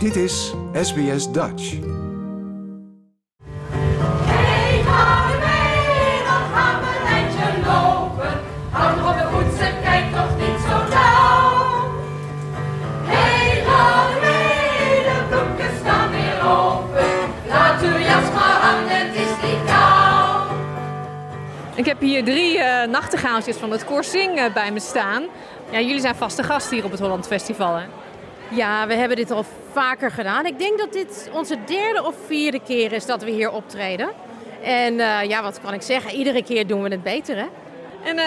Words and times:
Dit 0.00 0.16
is 0.16 0.54
SBS 0.72 1.32
Dutch. 1.32 1.70
Hey, 4.24 4.82
ga 4.82 5.26
mee, 5.44 6.22
dan 6.28 6.42
gaan 6.54 6.80
we 6.80 6.86
een 7.00 7.06
eindje 7.06 7.46
lopen. 7.66 8.40
Hou 8.70 8.96
nog 8.96 9.10
op 9.10 9.18
de 9.18 9.26
voeten, 9.30 9.72
kijk 9.82 10.04
toch 10.12 10.36
niet 10.38 10.60
zo 10.60 10.76
nauw. 10.94 11.90
Hey, 13.04 13.62
ga 13.66 14.08
mee, 14.20 15.02
de 15.02 15.16
broeken 15.28 15.76
staan 15.80 16.10
weer 16.10 16.40
open. 16.50 17.10
Laat 17.48 17.82
uw 17.82 17.98
jas 17.98 18.32
maar 18.34 18.58
hangen, 18.60 19.06
het 19.06 19.14
is 19.14 19.48
niet 19.48 19.64
koud. 19.66 20.50
Ik 21.74 21.84
heb 21.86 22.00
hier 22.00 22.24
drie 22.24 22.58
eh 22.58 22.88
nachtegaaltjes 22.88 23.56
van 23.56 23.70
het 23.70 23.84
Korsing 23.84 24.38
eh, 24.38 24.52
bij 24.54 24.72
me 24.72 24.80
staan. 24.80 25.22
Ja, 25.70 25.80
jullie 25.80 26.00
zijn 26.00 26.14
vaste 26.14 26.42
gast 26.42 26.70
hier 26.70 26.84
op 26.84 26.90
het 26.90 27.00
Holland 27.00 27.26
Festival, 27.26 27.74
hè? 27.76 27.84
Ja, 28.50 28.86
we 28.86 28.94
hebben 28.94 29.16
dit 29.16 29.30
al 29.30 29.44
vaker 29.72 30.10
gedaan. 30.10 30.46
Ik 30.46 30.58
denk 30.58 30.78
dat 30.78 30.92
dit 30.92 31.30
onze 31.32 31.56
derde 31.66 32.04
of 32.04 32.14
vierde 32.26 32.60
keer 32.60 32.92
is 32.92 33.06
dat 33.06 33.22
we 33.22 33.30
hier 33.30 33.50
optreden. 33.50 34.08
En 34.62 35.00
eh, 35.00 35.28
ja, 35.28 35.42
wat 35.42 35.60
kan 35.60 35.74
ik 35.74 35.82
zeggen? 35.82 36.14
Iedere 36.14 36.42
keer 36.42 36.66
doen 36.66 36.82
we 36.82 36.88
het 36.88 37.02
beter, 37.02 37.36
hè? 37.36 37.46
En 38.04 38.18
eh, 38.18 38.24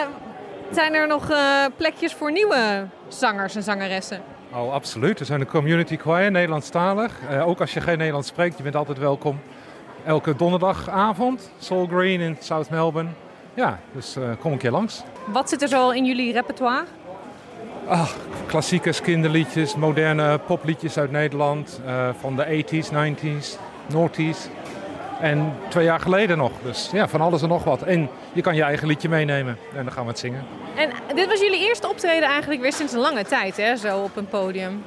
zijn 0.72 0.94
er 0.94 1.08
nog 1.08 1.30
eh, 1.30 1.66
plekjes 1.78 2.14
voor 2.14 2.32
nieuwe 2.32 2.88
zangers 3.08 3.56
en 3.56 3.64
zangeressen? 3.64 4.22
Oh, 4.56 4.74
absoluut. 4.74 5.20
Er 5.20 5.26
zijn 5.26 5.40
een 5.42 5.48
community 5.48 5.98
choir, 5.98 6.32
Nederlandstalig. 6.32 7.12
Eh, 7.30 7.48
ook 7.48 7.60
als 7.62 7.74
je 7.74 7.82
geen 7.82 7.98
Nederlands 7.98 8.28
spreekt, 8.28 8.58
je 8.58 8.64
bent 8.64 8.76
altijd 8.76 8.98
welkom. 8.98 9.40
Elke 10.06 10.36
donderdagavond, 10.36 11.52
Soul 11.60 11.88
Green 11.88 12.20
in 12.22 12.38
South 12.40 12.70
Melbourne. 12.70 13.10
Ja, 13.54 13.80
dus 13.92 14.16
eh, 14.16 14.24
kom 14.40 14.52
een 14.52 14.58
keer 14.58 14.72
langs. 14.72 15.04
Wat 15.26 15.50
zit 15.50 15.62
er 15.62 15.68
zo 15.68 15.90
in 15.90 16.06
jullie 16.06 16.34
repertoire? 16.34 16.84
Ach, 17.88 18.16
klassiekers, 18.46 19.02
kinderliedjes, 19.02 19.76
moderne 19.76 20.38
popliedjes 20.38 20.98
uit 20.98 21.12
Nederland. 21.12 21.82
eh, 21.86 22.10
van 22.20 22.36
de 22.36 22.46
80s, 22.46 22.92
90s, 22.92 23.58
noughties. 23.88 24.48
En 25.22 25.54
twee 25.68 25.86
jaar 25.86 26.00
geleden 26.00 26.38
nog. 26.38 26.52
Dus 26.64 26.90
ja, 26.94 27.08
van 27.08 27.22
alles 27.22 27.42
en 27.42 27.48
nog 27.50 27.64
wat. 27.64 27.82
En 27.82 28.10
je 28.34 28.42
kan 28.42 28.56
je 28.56 28.64
eigen 28.64 28.88
liedje 28.88 29.10
meenemen 29.10 29.58
en 29.78 29.84
dan 29.84 29.92
gaan 29.94 30.04
we 30.04 30.10
het 30.10 30.20
zingen. 30.20 30.44
En 30.76 30.90
dit 31.16 31.28
was 31.28 31.40
jullie 31.40 31.68
eerste 31.68 31.90
optreden 31.90 32.30
eigenlijk 32.30 32.62
weer 32.62 32.74
sinds 32.74 32.94
een 32.94 33.00
lange 33.00 33.24
tijd, 33.24 33.58
hè? 33.58 33.76
Zo 33.76 34.00
op 34.00 34.16
een 34.16 34.28
podium. 34.28 34.84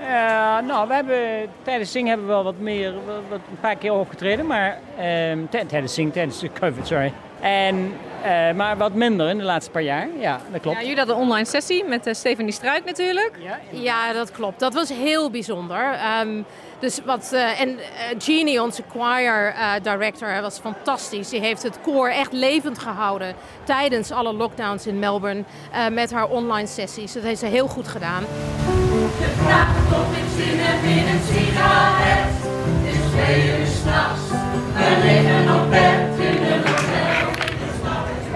Ja, 0.00 0.60
nou, 0.60 0.88
we 0.88 0.94
hebben 0.94 1.18
tijdens 1.62 1.92
zingen 1.92 2.08
hebben 2.08 2.26
we 2.26 2.32
wel 2.32 2.44
wat 2.44 2.58
meer, 2.58 2.92
wat, 2.92 3.14
wat- 3.28 3.38
een 3.50 3.60
paar 3.60 3.76
keer 3.76 3.92
opgetreden, 3.92 4.46
maar 4.46 4.78
ehm, 4.98 5.38
tij- 5.50 5.64
tijdens 5.64 5.94
zingen, 5.94 6.12
tijdens 6.12 6.38
de 6.40 6.50
COVID, 6.60 6.86
sorry. 6.86 7.12
En, 7.40 7.92
eh, 8.22 8.54
maar 8.54 8.76
wat 8.76 8.94
minder 8.94 9.28
in 9.28 9.38
de 9.38 9.44
laatste 9.44 9.70
paar 9.70 9.82
jaar, 9.82 10.08
ja, 10.18 10.40
dat 10.52 10.60
klopt. 10.60 10.76
Ja, 10.76 10.82
jullie 10.82 10.98
hadden 10.98 11.16
een 11.16 11.22
online 11.22 11.46
sessie 11.46 11.84
met 11.84 12.06
eh, 12.06 12.14
Stephanie 12.14 12.52
Struik 12.52 12.84
natuurlijk. 12.84 13.32
Ja, 13.38 13.58
Ja, 13.70 14.12
dat 14.12 14.32
klopt. 14.32 14.60
Dat 14.60 14.74
was 14.74 14.88
heel 14.88 15.30
bijzonder. 15.30 15.92
Ehm, 15.92 16.42
dus 16.78 17.00
wat, 17.04 17.30
eh, 17.32 17.60
en 17.60 17.78
Jeannie, 18.18 18.62
onze 18.62 18.82
choir 18.90 19.54
eh, 19.54 19.70
director, 19.82 20.40
was 20.42 20.58
fantastisch. 20.58 21.28
Die 21.28 21.40
heeft 21.40 21.62
het 21.62 21.78
koor 21.80 22.08
echt 22.08 22.32
levend 22.32 22.78
gehouden 22.78 23.34
tijdens 23.64 24.10
alle 24.10 24.32
lockdowns 24.32 24.86
in 24.86 24.98
Melbourne 24.98 25.44
eh, 25.72 25.88
met 25.88 26.12
haar 26.12 26.28
online 26.28 26.66
sessies. 26.66 27.12
Dat 27.12 27.22
heeft 27.22 27.40
ze 27.40 27.46
heel 27.46 27.66
goed 27.68 27.88
gedaan. 27.88 28.22
Je 29.18 29.34
vraagt 29.44 29.92
of 29.92 30.16
ik 30.16 30.24
zin 30.36 30.58
heb 30.58 30.82
in 30.82 31.14
een 31.14 31.22
sigaret. 31.32 32.26
Het 32.82 32.94
is 32.94 33.10
twee 33.10 33.60
uur 33.60 33.66
s'nachts, 33.66 34.28
we 34.74 35.06
liggen 35.06 35.62
op 35.62 35.70
bed 35.70 36.07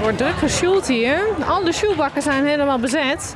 wordt 0.03 0.19
druk 0.19 0.37
gesjoeld 0.39 0.87
hier. 0.87 1.19
Alle 1.49 1.73
sjoelbakken 1.73 2.23
zijn 2.23 2.47
helemaal 2.47 2.79
bezet. 2.79 3.35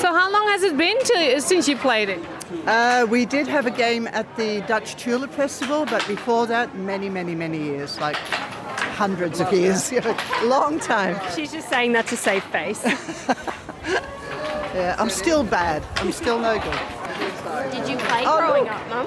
So 0.00 0.06
how 0.12 0.30
long 0.32 0.48
has 0.50 0.62
it 0.62 0.76
been 0.76 0.98
to, 1.04 1.40
since 1.40 1.70
you 1.70 1.76
played 1.80 2.08
it? 2.08 2.18
Uh, 2.66 3.10
we 3.10 3.26
did 3.26 3.48
have 3.48 3.66
a 3.66 3.74
game 3.76 4.08
at 4.12 4.26
the 4.36 4.62
Dutch 4.66 4.94
Tulip 4.94 5.32
Festival, 5.34 5.84
but 5.84 6.06
before 6.06 6.46
that, 6.46 6.68
many, 6.74 7.08
many, 7.08 7.34
many 7.34 7.58
years, 7.58 7.98
like 8.00 8.18
hundreds 8.98 9.40
of 9.40 9.52
years, 9.52 9.92
long 10.44 10.78
time. 10.80 11.16
She's 11.34 11.52
just 11.52 11.68
saying 11.68 11.92
that 11.94 12.06
to 12.06 12.16
save 12.16 12.42
face. 12.52 12.82
Yeah, 14.74 14.96
I'm 14.98 15.08
still 15.10 15.44
bad. 15.44 15.82
I'm 16.00 16.10
still 16.10 16.36
no 16.40 16.58
good. 16.58 16.78
Did 17.70 17.88
you 17.88 17.96
play 17.96 18.24
Oh, 18.26 18.38
growing 18.38 18.64
look. 18.64 18.72
up, 18.72 18.88
Mum? 18.88 19.06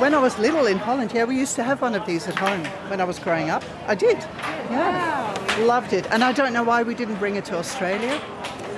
When 0.00 0.12
I 0.14 0.18
was 0.18 0.38
little 0.38 0.66
in 0.66 0.76
Holland, 0.78 1.12
yeah, 1.14 1.24
we 1.24 1.34
used 1.40 1.54
to 1.56 1.62
have 1.62 1.80
one 1.80 1.94
of 1.94 2.04
these 2.04 2.28
at 2.28 2.38
home 2.38 2.62
when 2.90 3.00
I 3.00 3.04
was 3.04 3.18
growing 3.18 3.48
up. 3.48 3.62
I 3.88 3.94
did. 3.94 4.18
Yeah. 4.70 5.11
Loved 5.64 5.92
it. 5.92 6.10
And 6.10 6.24
I 6.24 6.32
don't 6.32 6.52
know 6.52 6.64
why 6.64 6.82
we 6.82 6.94
didn't 6.94 7.16
bring 7.16 7.36
it 7.36 7.44
to 7.46 7.56
Australia. 7.56 8.20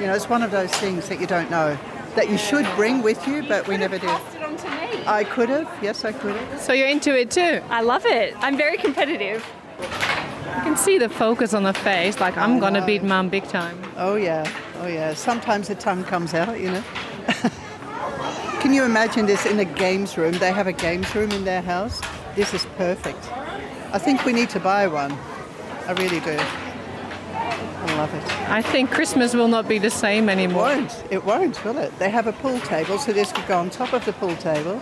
You 0.00 0.06
know, 0.06 0.15
it's 0.15 0.28
one 0.28 0.43
of 0.43 0.50
those 0.50 0.71
things 0.72 1.09
that 1.09 1.21
you 1.21 1.27
don't 1.27 1.50
know 1.50 1.78
that 2.15 2.31
you 2.31 2.39
should 2.39 2.67
bring 2.77 3.03
with 3.03 3.27
you, 3.27 3.43
but 3.43 3.67
we 3.67 3.77
never 3.77 3.99
did. 3.99 4.09
Passed 4.09 4.37
it 4.37 4.43
on 4.43 4.56
to 4.56 4.69
me. 4.71 5.05
I 5.06 5.25
could 5.25 5.49
have. 5.49 5.69
Yes, 5.83 6.05
I 6.05 6.12
could 6.12 6.37
have. 6.37 6.61
So 6.61 6.72
you're 6.72 6.89
into 6.89 7.19
it 7.19 7.31
too? 7.31 7.61
I 7.71 7.81
love 7.81 8.06
it. 8.06 8.34
I'm 8.39 8.56
very 8.56 8.77
competitive. 8.77 9.45
You 9.81 10.61
can 10.62 10.77
see 10.77 10.99
the 10.99 11.09
focus 11.09 11.53
on 11.55 11.65
the 11.65 11.75
face, 11.75 12.21
like 12.21 12.37
I'm 12.37 12.61
gonna 12.61 12.84
beat 12.87 13.03
mum 13.03 13.28
big 13.28 13.45
time. 13.45 13.83
Oh 13.97 14.15
yeah, 14.15 14.49
oh 14.81 14.87
yeah. 14.87 15.15
Sometimes 15.15 15.69
the 15.69 15.75
tongue 15.75 16.05
comes 16.05 16.33
out, 16.33 16.61
you 16.61 16.71
know. 16.71 16.84
Can 18.61 18.72
you 18.72 18.84
imagine 18.84 19.27
this 19.27 19.45
in 19.45 19.59
a 19.59 19.65
games 19.65 20.16
room? 20.16 20.33
They 20.33 20.53
have 20.53 20.66
a 20.66 20.72
games 20.72 21.12
room 21.15 21.33
in 21.33 21.45
their 21.45 21.61
house. 21.61 22.01
This 22.34 22.55
is 22.55 22.65
perfect. 22.77 23.22
I 23.93 23.99
think 23.99 24.25
we 24.25 24.33
need 24.33 24.49
to 24.51 24.61
buy 24.61 24.87
one. 24.87 25.12
I 25.87 25.93
really 25.93 26.21
do. 26.21 26.39
I 27.94 27.97
love 27.97 28.15
it. 28.15 28.50
I 28.50 28.62
think 28.62 28.91
Christmas 28.91 29.34
will 29.34 29.49
not 29.49 29.69
be 29.69 29.78
the 29.78 29.91
same 29.91 30.28
It 30.28 30.32
anymore. 30.32 30.62
won't. 30.62 31.05
It 31.10 31.25
won't, 31.25 31.65
will 31.65 31.78
it? 31.78 31.91
They 31.99 32.10
have 32.10 32.27
a 32.28 32.32
pool 32.32 32.59
table, 32.60 32.99
so 32.99 33.12
this 33.12 33.32
could 33.32 33.47
go 33.47 33.59
on 33.59 33.71
top 33.71 33.93
of 33.93 34.05
the 34.05 34.12
pool 34.12 34.34
table. 34.37 34.78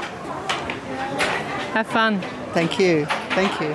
Have 1.75 1.87
fun. 1.87 2.21
Thank 2.53 2.79
you. 2.79 3.07
Thank 3.35 3.53
you. 3.61 3.75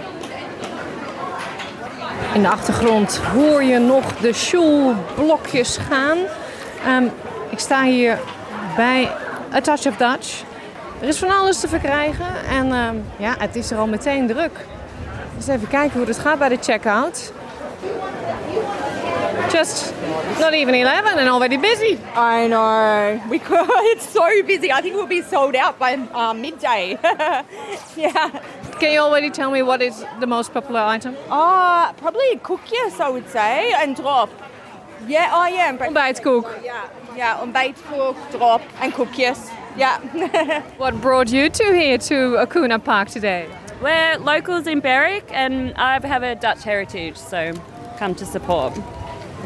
In 2.33 2.41
de 2.41 2.49
achtergrond 2.49 3.17
hoor 3.17 3.63
je 3.63 3.79
nog 3.79 4.17
de 4.17 4.33
shoelblokjes 4.33 5.77
gaan. 5.77 6.17
Ehm, 6.85 7.03
ik 7.49 7.59
sta 7.59 7.83
hier 7.83 8.19
bij 8.75 9.11
A 9.53 9.61
Touch 9.61 9.85
of 9.87 9.95
Dutch. 9.97 10.43
Er 11.01 11.07
is 11.07 11.17
van 11.17 11.29
alles 11.39 11.59
te 11.59 11.67
verkrijgen 11.67 12.25
en 12.49 12.71
ehm, 12.71 12.95
ja, 13.17 13.35
het 13.37 13.55
is 13.55 13.71
er 13.71 13.77
al 13.77 13.87
meteen 13.87 14.27
druk. 14.27 14.65
Dus 15.37 15.47
even 15.47 15.67
kijken 15.67 15.97
hoe 15.99 16.07
het 16.07 16.19
gaat 16.19 16.39
bij 16.39 16.49
de 16.49 16.57
checkout. 16.61 17.31
Just 19.51 19.93
not 20.39 20.53
even 20.53 20.75
11 20.75 21.17
and 21.17 21.29
already 21.29 21.57
busy. 21.57 21.97
I 22.13 22.47
know. 22.47 23.21
We 23.29 23.39
could, 23.39 23.65
it's 23.93 24.07
so 24.09 24.43
busy. 24.43 24.71
I 24.71 24.81
think 24.81 24.95
we'll 24.95 25.07
be 25.07 25.21
sold 25.21 25.55
out 25.55 25.79
by 25.79 25.93
um, 25.93 26.41
midday. 26.41 26.97
yeah. 27.95 28.43
Can 28.79 28.91
you 28.93 28.99
already 28.99 29.29
tell 29.29 29.49
me 29.49 29.61
what 29.61 29.81
is 29.81 30.05
the 30.19 30.27
most 30.27 30.53
popular 30.53 30.81
item? 30.81 31.15
Uh, 31.29 31.93
probably 31.93 32.29
a 32.31 32.39
cook, 32.39 32.61
yes, 32.71 32.99
I 32.99 33.09
would 33.09 33.27
say, 33.29 33.73
and 33.73 33.95
drop. 33.95 34.29
Yeah, 35.07 35.29
oh 35.31 35.47
yeah, 35.47 35.69
and 35.69 35.77
breakfast. 35.77 36.23
Ontbijtkoek. 36.23 36.63
Yeah, 36.63 36.89
yeah, 37.15 37.37
ontbijtkoek, 37.37 38.31
drop, 38.31 38.61
and 38.81 38.93
koekjes. 38.93 39.49
Yeah. 39.77 40.63
What 40.77 40.99
brought 41.01 41.29
you 41.29 41.49
two 41.49 41.71
here 41.71 41.97
to 41.99 42.37
Akoonah 42.43 42.83
Park 42.83 43.09
today? 43.09 43.47
We're 43.81 44.17
locals 44.17 44.65
in 44.67 44.79
Berwick 44.79 45.25
and 45.29 45.73
I 45.75 46.05
have 46.05 46.23
a 46.23 46.35
Dutch 46.35 46.63
heritage, 46.63 47.15
so 47.15 47.53
come 47.97 48.15
to 48.15 48.25
support. 48.25 48.73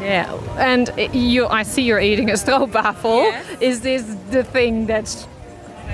Yeah, 0.02 0.34
and 0.58 0.90
you, 1.14 1.46
I 1.46 1.62
see 1.62 1.82
you're 1.82 2.00
eating 2.00 2.28
a 2.30 2.34
stroopwafel. 2.34 3.22
Yes. 3.30 3.60
Is 3.60 3.80
this 3.80 4.02
the 4.30 4.42
thing 4.42 4.86
that 4.86 5.08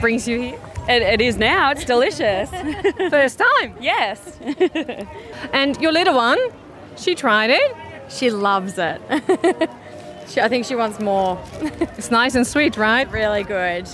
brings 0.01 0.27
you 0.27 0.41
here? 0.41 0.59
It, 0.89 1.03
it 1.03 1.21
is 1.21 1.37
now, 1.37 1.71
it's 1.73 1.85
delicious. 1.85 2.49
First 3.11 3.39
time. 3.39 3.75
yes. 3.81 4.19
And 5.53 5.77
your 5.81 5.93
little 5.93 6.15
one, 6.15 6.39
she 6.97 7.15
tried 7.15 7.51
it. 7.51 7.77
she 8.09 8.31
loves 8.31 8.79
it. 8.79 9.01
she, 10.29 10.41
I 10.41 10.49
think 10.49 10.65
she 10.65 10.75
wants 10.75 10.99
more. 10.99 11.39
It's 11.99 12.11
nice 12.11 12.35
and 12.35 12.47
sweet, 12.47 12.77
right? 12.79 13.11
Really 13.13 13.43
good. 13.45 13.87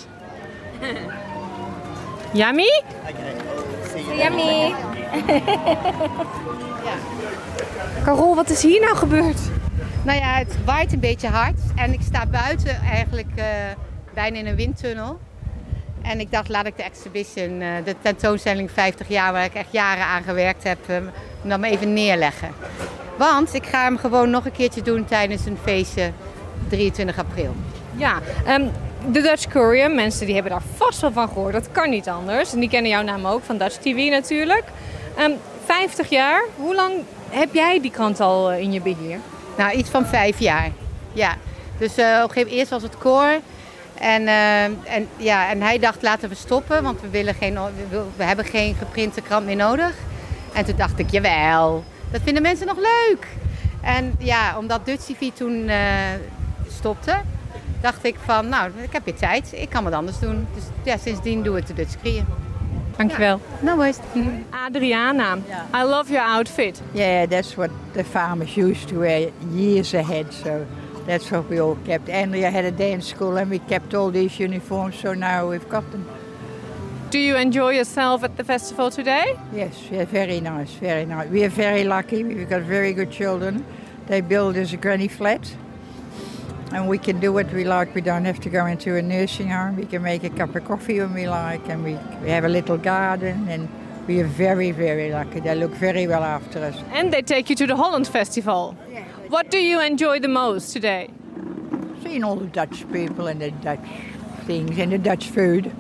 Yummy? 2.33 2.71
Yummy. 4.15 4.75
Carol, 8.05 8.35
wat 8.35 8.51
is 8.51 8.63
hier 8.63 8.81
nou 8.81 8.97
gebeurd? 8.97 9.39
Nou 10.05 10.19
ja, 10.19 10.35
het 10.35 10.65
waait 10.65 10.93
een 10.93 11.01
beetje 11.01 11.29
hard 11.29 11.61
en 11.77 11.93
ik 11.93 12.01
sta 12.03 12.27
buiten 12.27 12.81
eigenlijk 12.81 13.31
eh, 13.35 13.45
bijna 14.15 14.39
in 14.39 14.47
een 14.47 14.57
windtunnel. 14.57 15.19
En 16.03 16.21
ik 16.21 16.31
dacht, 16.31 16.49
laat 16.49 16.67
ik 16.67 16.77
de 16.77 16.83
exhibition, 16.83 17.61
eh, 17.61 17.69
de 17.85 17.95
tentoonstelling 18.03 18.71
50 18.71 19.09
jaar, 19.09 19.33
waar 19.33 19.45
ik 19.45 19.55
echt 19.55 19.73
jaren 19.73 20.05
aan 20.05 20.23
gewerkt 20.23 20.65
heb, 20.65 20.79
eh, 20.87 20.97
dan 21.43 21.61
maar 21.61 21.71
even 21.71 21.93
neerleggen. 21.93 22.49
Want 23.19 23.55
ik 23.55 23.67
ga 23.67 23.83
hem 23.83 23.99
gewoon 23.99 24.31
nog 24.31 24.45
een 24.45 24.53
keertje 24.53 24.83
doen 24.83 25.05
tijdens 25.05 25.47
een 25.47 25.59
feestje 25.63 26.11
23 26.69 27.19
april. 27.19 27.55
Ja, 27.97 28.19
ehm, 28.47 28.67
de 29.11 29.21
Dutch 29.21 29.47
Courier, 29.47 29.91
mensen 29.91 30.27
die 30.27 30.35
hebben 30.35 30.53
daar 30.53 30.63
vast 30.77 31.01
wel 31.01 31.13
van 31.13 31.29
gehoord. 31.29 31.53
Dat 31.53 31.73
kan 31.73 31.91
niet 31.91 32.09
anders. 32.09 32.53
En 32.53 32.61
die 32.61 32.69
kennen 32.69 32.91
jouw 32.91 33.03
naam 33.03 33.27
ook 33.27 33.43
van 33.45 33.59
Dutch 33.59 33.77
TV 33.77 34.11
natuurlijk. 34.11 34.65
Ehm 35.17 35.33
50 35.65 36.09
jaar, 36.09 36.45
hoe 36.57 36.75
lang 36.75 36.93
heb 37.31 37.55
jij 37.55 37.81
die 37.81 37.91
krant 37.91 38.21
al 38.21 38.51
eh, 38.51 38.61
in 38.61 38.73
je 38.73 38.81
beheer? 38.81 39.19
Nou, 39.57 39.73
iets 39.73 39.91
van 39.91 40.07
vijf 40.07 40.39
jaar. 40.39 40.71
Ja. 41.13 41.37
Dus 41.79 41.97
eh, 41.97 42.05
op 42.07 42.13
een 42.13 42.17
gegeven 42.17 42.41
moment 42.41 42.57
eerst 42.57 42.71
was 42.71 42.83
het 42.83 42.99
koor. 42.99 43.41
En, 43.95 44.27
eh, 44.27 44.65
en, 44.65 45.09
ja, 45.17 45.51
en 45.51 45.63
hij 45.63 45.79
dacht, 45.79 46.03
laten 46.03 46.29
we 46.29 46.35
stoppen, 46.35 46.83
want 46.83 47.01
we, 47.01 47.09
willen 47.09 47.35
geen, 47.35 47.59
we, 48.17 48.25
hebben 48.25 48.45
geen 48.45 48.75
geprinte 48.75 49.21
krant 49.21 49.47
meer 49.47 49.57
nodig. 49.57 49.93
En 50.53 50.65
toen 50.65 50.77
dacht 50.77 50.99
ik, 50.99 51.11
jawel, 51.11 51.85
dat 52.11 52.21
vinden 52.25 52.43
mensen 52.43 52.67
nog 52.67 52.77
leuk. 52.77 53.27
En 53.81 54.15
ja, 54.19 54.59
omdat 54.59 54.87
Dutch 54.87 55.05
TV 55.05 55.31
toen 55.35 55.69
eh, 55.69 55.79
stopte, 56.69 57.21
dacht 57.81 58.05
ik 58.05 58.17
van, 58.25 58.49
nou, 58.49 58.71
ik 58.83 58.93
heb 58.93 59.05
weer 59.05 59.15
tijd, 59.15 59.53
ik 59.53 59.69
kan 59.69 59.85
wat 59.85 59.93
anders 59.93 60.19
doen. 60.19 60.47
Dus 60.55 60.65
ja, 60.83 60.97
sindsdien 60.97 61.43
doe 61.43 61.59
ik 61.59 61.67
de 61.67 61.75
Dutch 61.75 62.01
Kriën. 62.01 62.27
Dankjewel. 62.99 63.41
No 63.63 63.77
worries. 63.77 64.01
Adriana, 64.55 65.43
I 65.73 65.83
love 65.83 66.11
your 66.11 66.23
outfit. 66.23 66.81
Yeah, 66.95 67.27
that's 67.27 67.57
what 67.57 67.71
the 67.95 68.05
farmers 68.05 68.57
used 68.57 68.89
to 68.89 69.01
wear 69.01 69.33
years 69.51 69.95
ahead. 69.95 70.33
So 70.33 70.67
that's 71.07 71.31
what 71.31 71.49
we 71.49 71.61
all 71.61 71.77
kept. 71.85 72.09
Andrea 72.09 72.51
had 72.51 72.65
a 72.65 72.71
dance 72.71 73.09
school, 73.09 73.37
and 73.37 73.51
we 73.51 73.59
kept 73.59 73.95
all 73.95 74.11
these 74.11 74.39
uniforms. 74.39 74.99
So 74.99 75.15
now 75.15 75.51
we've 75.51 75.69
got 75.69 75.91
them. 75.91 76.09
Do 77.11 77.19
you 77.19 77.37
enjoy 77.37 77.77
yourself 77.77 78.25
at 78.25 78.37
the 78.37 78.45
festival 78.45 78.91
today? 78.91 79.39
Yes, 79.53 79.89
yeah, 79.91 80.05
very 80.05 80.41
nice, 80.41 80.73
very 80.75 81.07
nice. 81.07 81.29
We 81.29 81.45
are 81.45 81.49
very 81.49 81.85
lucky. 81.85 82.25
We've 82.25 82.49
got 82.49 82.63
very 82.63 82.93
good 82.93 83.11
children. 83.11 83.65
They 84.07 84.21
build 84.21 84.57
us 84.57 84.73
a 84.73 84.77
granny 84.77 85.09
flat. 85.09 85.57
And 86.73 86.89
we 86.89 86.99
can 86.99 87.21
do 87.21 87.33
what 87.33 87.53
we 87.53 87.65
like. 87.65 87.95
We 87.95 88.01
don't 88.01 88.25
have 88.25 88.41
to 88.41 88.51
go 88.51 88.67
into 88.67 88.97
a 88.97 89.03
nursing 89.03 89.51
home. 89.51 89.77
We 89.77 89.87
can 89.87 90.03
make 90.03 90.25
a 90.25 90.31
cup 90.31 90.55
of 90.55 90.65
coffee 90.65 91.01
when 91.01 91.15
we 91.15 91.29
like. 91.29 91.69
And 91.69 91.85
we, 91.85 91.95
we 92.23 92.31
have 92.31 92.45
a 92.45 92.49
little 92.49 92.77
garden. 92.77 93.49
And 93.49 93.69
we 94.07 94.21
are 94.21 94.27
very, 94.27 94.71
very 94.71 95.11
lucky. 95.11 95.41
They 95.41 95.55
look 95.55 95.73
very 95.73 96.07
well 96.07 96.23
after 96.23 96.59
us. 96.65 96.77
And 96.93 97.13
they 97.13 97.23
take 97.23 97.49
you 97.49 97.57
to 97.57 97.67
the 97.67 97.77
Holland 97.77 98.09
Festival. 98.09 98.77
What 99.29 99.51
do 99.51 99.59
you 99.59 99.81
enjoy 99.81 100.21
the 100.21 100.29
most 100.29 100.73
today? 100.73 101.11
Seeing 102.03 102.25
all 102.25 102.37
the 102.37 102.47
Dutch 102.47 102.91
people 102.93 103.27
and 103.27 103.41
the 103.41 103.51
Dutch 103.51 103.81
things 104.45 104.79
and 104.79 104.93
the 104.93 104.99
Dutch 104.99 105.29
food. 105.29 105.73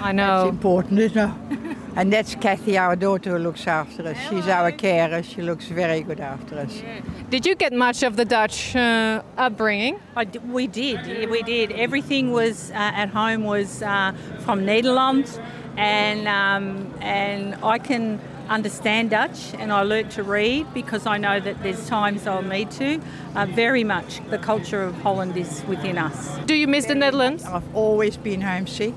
I 0.00 0.12
know. 0.12 0.46
It's 0.46 0.50
important, 0.50 0.98
isn't 0.98 1.18
it? 1.18 1.60
and 1.96 2.12
that's 2.12 2.34
Kathy, 2.36 2.78
our 2.78 2.96
daughter, 2.96 3.30
who 3.30 3.38
looks 3.38 3.66
after 3.66 4.06
us. 4.06 4.16
She's 4.28 4.46
our 4.46 4.72
carer. 4.72 5.22
She 5.22 5.42
looks 5.42 5.66
very 5.66 6.02
good 6.02 6.20
after 6.20 6.58
us. 6.58 6.82
Did 7.30 7.46
you 7.46 7.54
get 7.54 7.72
much 7.72 8.02
of 8.02 8.16
the 8.16 8.24
Dutch 8.24 8.74
uh, 8.76 9.22
upbringing? 9.36 10.00
I 10.16 10.24
d- 10.24 10.38
we 10.38 10.66
did, 10.66 11.30
we 11.30 11.42
did. 11.42 11.72
Everything 11.72 12.32
was 12.32 12.70
uh, 12.70 12.74
at 12.74 13.08
home 13.10 13.44
was 13.44 13.82
uh, 13.82 14.12
from 14.40 14.60
Nederland, 14.60 15.40
and 15.76 16.26
um, 16.28 16.92
and 17.00 17.54
I 17.62 17.78
can 17.78 18.20
understand 18.48 19.10
Dutch, 19.10 19.54
and 19.58 19.72
I 19.72 19.82
learnt 19.82 20.10
to 20.12 20.24
read 20.24 20.66
because 20.74 21.06
I 21.06 21.18
know 21.18 21.38
that 21.38 21.62
there's 21.62 21.88
times 21.88 22.26
I'll 22.26 22.42
need 22.42 22.70
to. 22.72 23.00
Uh, 23.36 23.46
very 23.46 23.84
much, 23.84 24.20
the 24.28 24.38
culture 24.38 24.82
of 24.82 24.94
Holland 25.02 25.36
is 25.36 25.62
within 25.68 25.96
us. 25.98 26.36
Do 26.46 26.54
you 26.54 26.66
miss 26.66 26.86
the 26.86 26.96
Netherlands? 26.96 27.44
I've 27.44 27.76
always 27.76 28.16
been 28.16 28.40
homesick, 28.40 28.94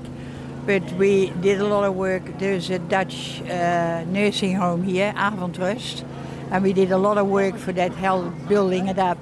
but 0.66 0.82
we 0.92 1.30
did 1.40 1.60
a 1.60 1.66
lot 1.66 1.84
of 1.84 1.94
work. 1.94 2.22
There's 2.38 2.70
a 2.70 2.78
Dutch 2.78 3.42
uh, 3.42 4.04
nursing 4.06 4.56
home 4.56 4.82
here, 4.82 5.12
Avondrust, 5.16 6.04
and 6.50 6.62
we 6.62 6.72
did 6.72 6.90
a 6.92 6.98
lot 6.98 7.18
of 7.18 7.26
work 7.26 7.56
for 7.56 7.72
that, 7.72 7.92
help 7.92 8.32
building 8.48 8.88
it 8.88 8.98
up. 8.98 9.18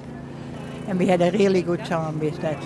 And 0.87 0.99
we 0.99 1.07
had 1.07 1.21
a 1.21 1.31
really 1.31 1.61
good 1.61 1.85
time 1.85 2.19
with 2.19 2.39
that. 2.41 2.61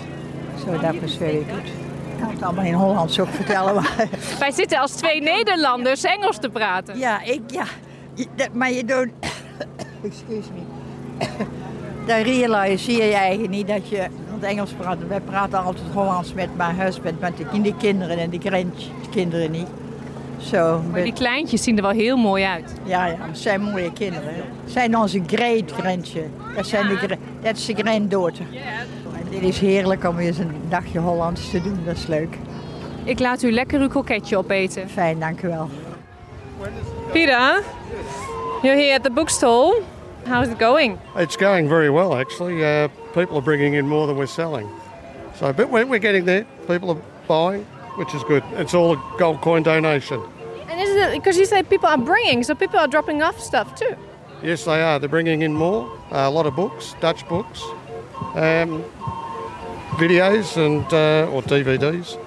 So 0.64 0.78
that 0.78 1.00
was 1.00 1.16
very 1.16 1.44
good. 1.44 1.66
Ik 1.66 2.24
kan 2.24 2.32
het 2.32 2.42
allemaal 2.42 2.64
in 2.64 2.74
Hollands 2.74 3.20
ook 3.20 3.28
vertellen. 3.28 3.74
Maar 3.74 4.08
Wij 4.38 4.50
zitten 4.50 4.78
als 4.78 4.92
twee 4.92 5.22
Nederlanders 5.22 6.02
Engels 6.04 6.38
te 6.38 6.48
praten. 6.48 6.98
Ja, 6.98 7.22
ik, 7.22 7.40
ja. 7.46 7.64
Maar 8.52 8.72
je 8.72 8.84
doet... 8.84 9.08
Excuse 10.04 10.48
me. 10.52 10.62
Dan 12.06 12.20
realiseer 12.20 13.06
je 13.06 13.14
eigenlijk 13.14 13.52
niet 13.52 13.68
dat 13.68 13.88
je 13.88 14.06
Engels 14.42 14.70
praat. 14.70 14.96
Wij 15.08 15.20
praten 15.20 15.62
altijd 15.64 15.84
Hollands 15.92 16.34
met 16.34 16.56
mijn 16.56 16.80
husband, 16.80 17.20
met 17.20 17.36
de, 17.36 17.74
kinderen 17.78 18.18
en 18.18 18.30
de 18.30 18.38
grandkinderen 18.38 19.50
niet. 19.50 19.66
Zo. 20.38 20.82
Maar 20.92 21.02
die 21.02 21.12
kleintjes 21.12 21.62
zien 21.62 21.76
er 21.76 21.82
wel 21.82 21.90
heel 21.90 22.16
mooi 22.16 22.44
uit. 22.44 22.74
Ja, 22.84 23.06
ja, 23.06 23.16
zijn 23.32 23.62
mooie 23.62 23.92
kinderen. 23.92 24.34
Het 24.34 24.72
zijn 24.72 24.96
onze 24.96 25.22
great 25.26 25.72
grandje. 25.72 26.24
Dat, 26.56 26.66
zijn 26.66 26.88
de, 26.88 27.18
dat 27.42 27.56
is 27.56 27.64
de 27.64 27.74
granddaughter. 27.74 28.46
En 29.18 29.30
dit 29.30 29.42
is 29.42 29.58
heerlijk 29.58 30.04
om 30.04 30.18
eens 30.18 30.38
een 30.38 30.50
dagje 30.68 30.98
Hollands 30.98 31.50
te 31.50 31.62
doen. 31.62 31.78
Dat 31.84 31.96
is 31.96 32.06
leuk. 32.06 32.38
Ik 33.04 33.18
laat 33.18 33.42
u 33.42 33.52
lekker 33.52 33.80
uw 33.80 33.88
kroketje 33.88 34.36
opeten. 34.36 34.88
Fijn, 34.88 35.18
dank 35.20 35.42
u 35.42 35.48
wel. 35.48 35.68
Peter, 37.12 37.62
you're 38.62 38.76
here 38.76 38.94
at 38.94 39.02
the 39.02 39.10
bookstall. 39.10 39.82
How's 40.28 40.50
it 40.50 40.58
going? 40.58 41.00
It's 41.16 41.38
going 41.38 41.70
very 41.70 41.88
well, 41.88 42.14
actually. 42.14 42.62
Uh, 42.62 42.88
people 43.14 43.38
are 43.38 43.42
bringing 43.42 43.72
in 43.72 43.88
more 43.88 44.06
than 44.06 44.18
we're 44.18 44.26
selling. 44.26 44.68
So, 45.36 45.54
but 45.54 45.70
we're, 45.70 45.86
we're 45.86 45.98
getting 45.98 46.26
there. 46.26 46.44
People 46.66 46.90
are 46.90 47.02
buying, 47.26 47.64
which 47.96 48.14
is 48.14 48.22
good. 48.24 48.44
It's 48.52 48.74
all 48.74 48.92
a 48.92 49.14
gold 49.18 49.40
coin 49.40 49.62
donation. 49.62 50.22
And 50.68 50.82
is 50.82 50.90
it 50.90 51.12
because 51.14 51.38
you 51.38 51.46
say 51.46 51.62
people 51.62 51.88
are 51.88 51.96
bringing, 51.96 52.42
so 52.42 52.54
people 52.54 52.78
are 52.78 52.86
dropping 52.86 53.22
off 53.22 53.40
stuff 53.40 53.74
too? 53.74 53.96
Yes, 54.42 54.66
they 54.66 54.82
are. 54.82 54.98
They're 54.98 55.08
bringing 55.08 55.40
in 55.40 55.54
more. 55.54 55.90
Uh, 56.12 56.28
a 56.28 56.30
lot 56.30 56.44
of 56.44 56.54
books, 56.54 56.94
Dutch 57.00 57.26
books, 57.26 57.62
um, 58.34 58.84
videos, 59.92 60.58
and 60.58 60.84
uh, 60.92 61.32
or 61.32 61.40
DVDs, 61.40 62.22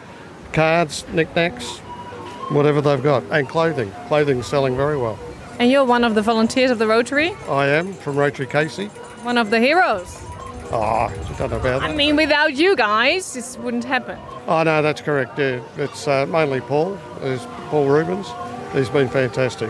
cards, 0.54 1.06
knickknacks, 1.10 1.78
whatever 2.50 2.82
they've 2.82 3.04
got, 3.04 3.22
and 3.30 3.48
clothing. 3.48 3.92
Clothing's 4.08 4.48
selling 4.48 4.76
very 4.76 4.98
well. 4.98 5.20
And 5.62 5.70
you're 5.70 5.86
one 5.86 6.04
of 6.04 6.16
the 6.16 6.24
volunteers 6.24 6.72
of 6.72 6.80
the 6.80 6.88
Rotary, 6.88 7.34
I 7.48 7.68
am 7.68 7.94
from 7.94 8.16
Rotary 8.16 8.48
Casey. 8.48 8.88
one 9.22 9.38
of 9.38 9.52
the 9.52 9.60
heroes. 9.60 10.20
Oh, 10.72 11.08
you 11.30 11.36
don't 11.36 11.52
know 11.52 11.58
about 11.58 11.82
that. 11.82 11.84
I 11.84 11.94
mean, 11.94 12.16
without 12.16 12.56
you 12.56 12.76
guys, 12.76 13.36
this 13.36 13.60
wouldn't 13.60 13.84
happen. 13.84 14.18
Oh 14.48 14.64
no, 14.64 14.82
that's 14.82 15.02
correct. 15.02 15.38
Yeah, 15.38 15.62
it's 15.78 16.08
uh, 16.08 16.26
mainly 16.26 16.62
Paul. 16.62 16.98
There's 17.20 17.46
Paul 17.70 17.88
Rubens. 17.88 18.26
He's 18.74 18.90
been 18.90 19.08
fantastic 19.08 19.70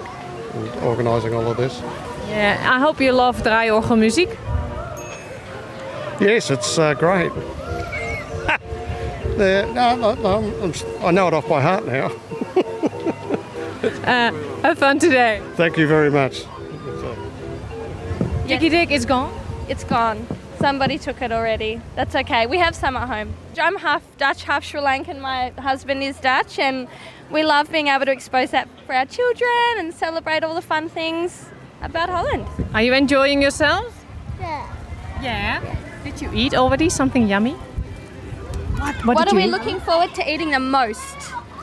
in 0.53 0.69
organising 0.81 1.33
all 1.33 1.51
of 1.51 1.57
this. 1.57 1.81
Yeah, 2.29 2.57
I 2.65 2.79
hope 2.79 3.01
you 3.01 3.11
love 3.11 3.43
draaiorgelmuziek. 3.43 4.29
Yes, 6.21 6.51
it's 6.51 6.77
uh, 6.77 6.93
great. 6.93 7.33
yeah, 9.37 9.69
no, 9.73 9.97
no, 9.97 10.13
no, 10.15 10.73
I 11.01 11.11
know 11.11 11.27
it 11.27 11.33
off 11.33 11.49
by 11.49 11.61
heart 11.61 11.85
now. 11.85 12.13
Uh, 13.83 14.31
have 14.61 14.77
fun 14.77 14.99
today. 14.99 15.41
Thank 15.55 15.77
you 15.77 15.87
very 15.87 16.11
much. 16.11 16.43
Dikkie 18.47 18.69
Dik 18.69 18.91
is 18.91 19.05
gone. 19.05 19.33
It's 19.69 19.83
gone. 19.83 20.27
Somebody 20.59 20.97
took 20.99 21.21
it 21.21 21.31
already. 21.31 21.81
That's 21.95 22.15
okay. 22.15 22.45
We 22.45 22.57
have 22.59 22.75
some 22.75 22.95
at 22.95 23.07
home. 23.07 23.33
I'm 23.59 23.77
half 23.77 24.03
Dutch, 24.17 24.43
half 24.43 24.63
Sri 24.63 24.79
Lankan. 24.79 25.19
My 25.19 25.49
husband 25.57 26.03
is 26.03 26.17
Dutch, 26.19 26.59
and 26.59 26.87
we 27.31 27.43
love 27.43 27.71
being 27.71 27.87
able 27.87 28.05
to 28.05 28.11
expose 28.11 28.51
that 28.51 28.67
for 28.85 28.93
our 28.93 29.05
children 29.05 29.77
and 29.79 29.93
celebrate 29.93 30.43
all 30.43 30.53
the 30.53 30.61
fun 30.61 30.89
things 30.89 31.47
about 31.81 32.09
Holland. 32.09 32.45
Are 32.73 32.81
you 32.83 32.93
enjoying 32.93 33.41
yourself? 33.41 34.05
Yeah. 34.39 34.75
Yeah. 35.21 35.75
Did 36.03 36.21
you 36.21 36.29
eat 36.33 36.53
already 36.53 36.89
something 36.89 37.27
yummy? 37.27 37.53
What, 37.53 38.95
What, 39.05 39.17
did 39.19 39.33
are 39.33 39.35
we 39.35 39.45
eat? 39.45 39.51
looking 39.51 39.79
forward 39.79 40.13
to 40.15 40.31
eating 40.31 40.51
the 40.51 40.59
most? 40.59 41.15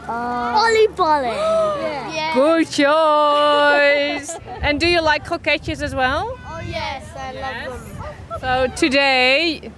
Bolly 0.09 0.87
bolly. 0.89 1.27
yeah. 2.15 2.33
Good 2.35 2.67
choice. 2.71 4.39
and 4.63 4.81
do 4.81 4.87
you 4.89 5.01
like 5.03 5.25
croquettes 5.27 5.83
as 5.83 5.95
well? 5.95 6.35
Oh 6.47 6.61
yes, 6.67 7.05
I 7.15 7.33
love 7.33 7.99
them. 8.31 8.41
So 8.41 8.69
today, 8.77 9.71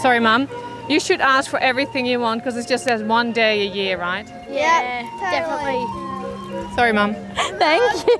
sorry, 0.00 0.20
mum, 0.20 0.48
you 0.88 0.98
should 0.98 1.20
ask 1.20 1.50
for 1.50 1.58
everything 1.60 2.04
you 2.06 2.18
want 2.18 2.42
because 2.42 2.56
it 2.56 2.66
just 2.66 2.84
says 2.84 3.02
one 3.02 3.32
day 3.32 3.66
a 3.68 3.70
year, 3.72 3.98
right? 3.98 4.26
Yeah, 4.50 5.02
definitely. 5.20 5.84
Sorry, 6.74 6.92
mum. 6.92 7.14
Thank 7.58 8.06
you. 8.06 8.18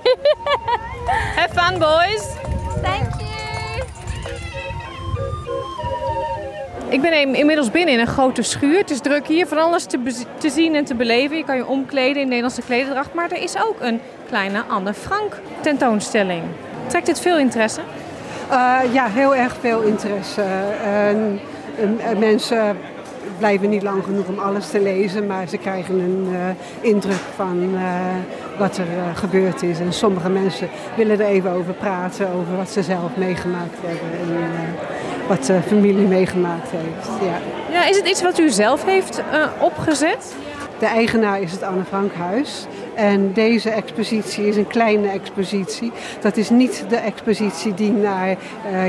Have 1.35 1.53
fun, 1.53 1.79
boys. 1.81 2.23
Thank 2.83 3.13
you. 3.15 3.18
Ik 6.99 7.05
ben 7.05 7.21
in- 7.21 7.35
inmiddels 7.35 7.71
binnen 7.71 7.95
in 7.95 8.01
een 8.01 8.07
grote 8.07 8.43
schuur. 8.43 8.79
Het 8.79 8.91
is 8.91 9.01
druk 9.01 9.27
hier, 9.27 9.47
van 9.47 9.59
alles 9.59 9.85
te, 10.39 10.51
zien 10.51 10.75
en 10.75 10.85
te 10.85 10.95
beleven. 10.95 11.37
Je 11.37 11.45
kan 11.45 11.57
je 11.57 11.67
omkleden 11.67 12.23
in 12.23 12.29
Nederlandse 12.29 12.63
klederdracht. 12.63 13.15
Maar 13.15 13.31
er 13.31 13.43
is 13.43 13.57
ook 13.57 13.77
een 13.81 14.01
kleine 14.29 14.63
Anne 14.69 14.95
Frank 14.95 15.41
tentoonstelling. 15.61 16.43
Trekt 16.87 17.07
dit 17.07 17.21
veel 17.21 17.39
interesse? 17.39 17.81
Eh, 18.51 18.79
ja, 18.93 19.07
heel 19.09 19.35
erg 19.35 19.57
veel 19.61 19.81
interesse. 19.81 20.43
En 20.85 21.41
mensen 22.19 22.77
blijven 23.39 23.69
niet 23.69 23.83
lang 23.83 24.05
genoeg 24.05 24.27
om 24.27 24.39
alles 24.39 24.69
te 24.71 24.81
lezen, 24.81 25.27
maar 25.27 25.49
ze 25.49 25.57
krijgen 25.57 25.99
een 25.99 26.29
eh, 26.33 26.91
indruk 26.91 27.23
van 27.37 27.71
eh, 27.75 27.81
wat 28.59 28.77
er 28.77 28.87
eh, 28.99 29.17
gebeurd 29.17 29.63
is. 29.63 29.81
En 29.81 29.93
sommige 29.93 30.29
mensen 30.31 30.69
willen 30.97 31.21
er 31.21 31.27
even 31.27 31.51
over 31.51 31.73
praten, 31.75 32.27
over 32.29 32.57
wat 32.57 32.71
ze 32.71 32.83
zelf 32.83 33.17
meegemaakt 33.17 33.77
hebben 33.85 34.21
en 34.21 34.43
eh, 34.43 34.98
wat 35.29 35.45
de 35.45 35.61
familie 35.67 36.07
meegemaakt 36.07 36.71
heeft. 36.71 37.23
Ja. 37.23 37.39
Ja, 37.71 37.87
is 37.87 37.97
het 37.97 38.09
iets 38.09 38.23
wat 38.23 38.39
u 38.39 38.49
zelf 38.49 38.85
heeft 38.85 39.23
eh, 39.31 39.47
opgezet? 39.61 40.35
De 40.79 40.87
eigenaar 40.87 41.41
is 41.41 41.53
het 41.53 41.63
Anne 41.63 41.85
Frank 41.85 42.13
Huis. 42.13 42.67
En 42.95 43.33
deze 43.33 43.71
expositie 43.71 44.47
is 44.47 44.57
een 44.57 44.67
kleine 44.67 45.09
expositie. 45.09 45.93
Dat 46.21 46.37
is 46.37 46.51
niet 46.51 46.85
de 46.89 46.97
expositie 46.97 47.75
die 47.75 47.93
naar 47.93 48.29
eh, 48.29 48.37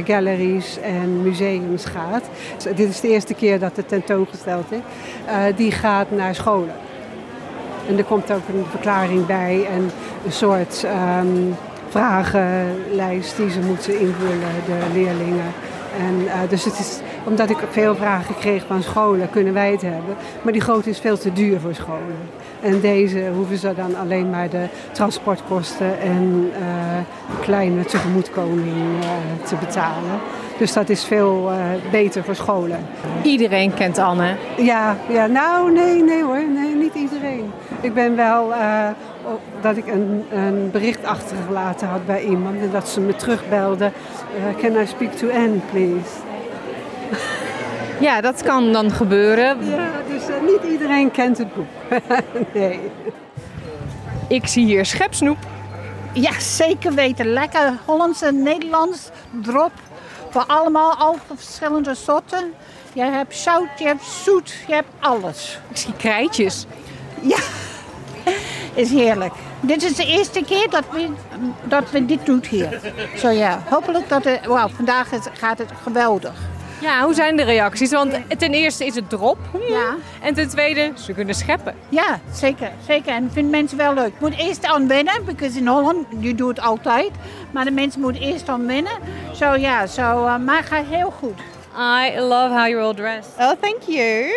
galleries 0.06 0.80
en 0.82 1.22
museums 1.22 1.86
gaat. 1.86 2.24
Dus 2.56 2.76
dit 2.76 2.90
is 2.90 3.00
de 3.00 3.08
eerste 3.08 3.34
keer 3.34 3.60
dat 3.60 3.76
het 3.76 3.88
tentoongesteld 3.88 4.72
is. 4.72 4.80
Eh, 5.26 5.44
die 5.56 5.72
gaat 5.72 6.12
naar 6.12 6.36
scholen. 6.36 6.76
En 7.88 7.98
er 7.98 8.04
komt 8.04 8.32
ook 8.32 8.48
een 8.48 8.66
verklaring 8.70 9.26
bij 9.26 9.68
en 9.72 9.92
een 10.26 10.32
soort 10.32 10.84
ehm, 10.84 11.28
vragenlijst 11.90 13.38
die 13.38 13.52
ze 13.52 13.60
moeten 13.60 14.00
invullen, 14.00 14.40
de 14.66 14.94
leerlingen. 14.94 15.54
En, 15.98 16.28
eh, 16.28 16.50
dus 16.50 16.64
het 16.66 16.80
is, 16.80 17.00
omdat 17.24 17.50
ik 17.50 17.58
veel 17.70 17.96
vragen 17.96 18.36
kreeg 18.36 18.64
van 18.68 18.84
scholen, 18.84 19.30
kunnen 19.30 19.54
wij 19.54 19.72
het 19.72 19.82
hebben. 19.82 20.16
Maar 20.42 20.54
die 20.54 20.62
grote 20.62 20.90
is 20.90 21.00
veel 21.00 21.18
te 21.18 21.34
duur 21.34 21.60
voor 21.60 21.74
scholen. 21.74 22.18
En 22.62 22.80
deze 22.80 23.30
hoeven 23.36 23.58
ze 23.58 23.74
dan 23.76 23.96
alleen 23.96 24.30
maar 24.30 24.50
de 24.50 24.66
transportkosten 24.92 26.00
en 26.00 26.52
eh, 26.54 27.42
kleine 27.42 27.86
tegemoetkoming 27.86 29.02
eh, 29.02 29.48
te 29.48 29.56
betalen. 29.56 30.20
Dus 30.58 30.74
dat 30.74 30.90
is 30.90 31.04
veel 31.04 31.52
beter 31.92 32.24
voor 32.24 32.36
scholen. 32.36 32.80
Iedereen 33.24 33.74
kent 33.74 33.98
Anne. 33.98 34.36
Ja, 34.58 34.98
ja, 35.08 35.28
nou 35.28 35.72
nee, 35.72 36.04
nee 36.04 36.24
hoor, 36.24 36.44
nee, 36.54 36.76
niet 36.76 36.94
iedereen. 36.94 37.52
Ik 37.82 37.94
ben 37.94 38.16
wel 38.16 38.54
eh, 38.54 38.88
op- 39.24 39.42
dat 39.62 39.78
ik 39.78 39.88
een, 39.88 40.26
een 40.32 40.72
bericht 40.72 41.04
achtergelaten 41.04 41.88
had 41.88 42.06
bij 42.06 42.24
iemand 42.24 42.62
en 42.62 42.72
dat 42.72 42.88
ze 42.90 43.00
me 43.02 43.16
terugbelde. 43.16 43.86
eh, 43.86 44.62
can 44.62 44.82
I 44.82 44.86
speak 44.88 45.12
to 45.12 45.30
Anne, 45.30 45.58
please? 45.72 46.10
Ja, 48.00 48.22
dat 48.22 48.44
kan 48.44 48.72
dan 48.74 48.92
gebeuren. 48.92 49.58
Ja, 49.70 49.90
dus 50.08 50.28
eh, 50.28 50.36
niet 50.46 50.72
iedereen 50.72 51.12
kent 51.12 51.38
het 51.38 51.54
boek. 51.54 51.68
nee. 52.54 52.80
Ik 54.28 54.48
zie 54.48 54.66
hier 54.66 54.86
schepsnoep. 54.86 55.38
Ja, 56.14 56.40
zeker 56.40 56.94
weten. 56.94 57.26
Lekker 57.34 57.74
Hollands 57.86 58.22
en 58.22 58.44
Nederlands 58.44 59.10
drop. 59.42 59.72
Voor 60.30 60.44
allemaal, 60.48 60.96
al 60.96 61.16
verschillende 61.36 61.96
soorten. 61.96 62.54
Je 62.94 63.02
hebt 63.04 63.36
zout, 63.36 63.68
je 63.78 63.86
hebt 63.86 64.04
zoet, 64.06 64.54
je 64.68 64.74
hebt 64.74 64.88
alles. 65.00 65.60
Ik 65.70 65.78
zie 65.78 65.94
krijtjes. 65.98 66.66
Ja, 67.22 67.38
is 68.74 68.92
heerlijk. 68.92 69.34
Dit 69.60 69.84
is 69.84 69.96
de 69.96 70.06
eerste 70.06 70.44
keer 70.44 70.70
dat 70.70 70.84
we, 70.92 71.10
dat 71.64 71.92
we 71.92 72.06
dit 72.06 72.26
doen 72.26 72.44
hier. 72.50 72.80
Zo 73.18 73.30
ja, 73.30 73.64
hopelijk 73.70 74.10
dat 74.10 74.24
het... 74.24 74.46
Wauw, 74.46 74.68
vandaag 74.68 75.10
gaat 75.34 75.58
het 75.58 75.70
geweldig. 75.84 76.34
Ja, 76.82 77.04
hoe 77.04 77.14
zijn 77.14 77.36
de 77.36 77.44
reacties? 77.44 77.92
Want 77.92 78.14
ten 78.38 78.54
eerste 78.54 78.86
is 78.86 78.96
het 78.96 79.10
drop. 79.10 79.38
Ja. 79.70 79.96
En 80.22 80.34
ten 80.34 80.50
tweede, 80.50 80.92
ze 80.96 81.14
kunnen 81.14 81.36
scheppen. 81.36 81.76
Ja, 81.90 82.20
zeker. 82.34 82.72
zeker. 82.88 83.14
En 83.14 83.30
vinden 83.32 83.52
mensen 83.52 83.78
wel 83.78 83.94
leuk. 83.94 84.12
Moet 84.20 84.38
eerst 84.38 84.66
aan 84.66 84.88
wennen, 84.88 85.26
because 85.26 85.58
in 85.58 85.68
Holland, 85.68 86.06
je 86.20 86.36
doet 86.36 86.58
het 86.58 86.66
altijd. 86.66 87.12
Maar 87.52 87.66
de 87.66 87.72
mensen 87.72 88.02
moeten 88.02 88.22
eerst 88.22 88.50
aan 88.50 88.68
wennen. 88.68 88.92
Zo 89.34 89.56
ja, 89.56 89.88
zo, 89.88 90.26
uh, 90.26 90.38
maar 90.38 90.64
gaat 90.64 90.86
heel 90.90 91.14
goed. 91.20 91.40
I 91.78 92.20
love 92.20 92.54
how 92.54 92.68
you're 92.68 92.82
all 92.82 92.94
dressed. 92.94 93.34
Oh, 93.38 93.52
thank 93.60 93.82
you. 93.86 94.32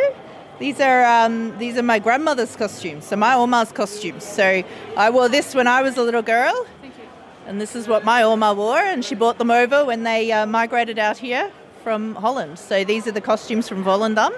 These 0.58 0.80
are 0.80 1.04
um, 1.04 1.56
these 1.58 1.76
are 1.76 1.82
my 1.82 1.98
grandmother's 1.98 2.54
costumes, 2.56 3.06
so 3.06 3.16
my 3.16 3.34
Oma's 3.34 3.72
costumes. 3.72 4.24
So 4.24 4.62
I 4.96 5.10
wore 5.10 5.28
this 5.28 5.54
when 5.54 5.66
I 5.66 5.82
was 5.82 5.96
a 5.96 6.02
little 6.02 6.22
girl, 6.22 6.66
and 7.46 7.60
this 7.60 7.74
is 7.74 7.88
what 7.88 8.04
my 8.04 8.22
Oma 8.22 8.54
wore, 8.54 8.78
and 8.78 9.04
she 9.04 9.14
brought 9.14 9.38
them 9.38 9.50
over 9.50 9.84
when 9.84 10.02
they 10.02 10.30
uh, 10.30 10.46
migrated 10.46 10.98
out 10.98 11.18
here 11.18 11.50
from 11.82 12.14
Holland. 12.14 12.58
So 12.58 12.84
these 12.84 13.06
are 13.06 13.12
the 13.12 13.20
costumes 13.20 13.68
from 13.68 13.82
Volendam. 13.82 14.32